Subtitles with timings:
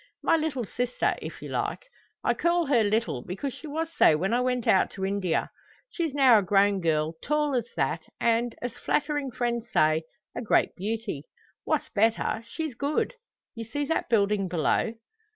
[0.23, 1.85] "My little sister, if you like.
[2.23, 5.51] I call her little because she was so when I went out to India.
[5.91, 10.75] She's now a grown girl, tall as that, and, as flattering friends say, a great
[10.75, 11.25] beauty.
[11.65, 13.13] What's better, she's good.
[13.53, 14.93] You see that building below?"